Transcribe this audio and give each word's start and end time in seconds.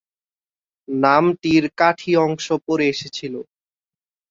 নামটির 0.87 1.63
কাঠি 1.79 2.11
অংশ 2.25 2.45
পরে 2.65 2.85
এসেছিল। 2.93 3.33